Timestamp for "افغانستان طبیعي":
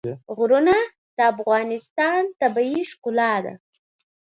1.33-2.81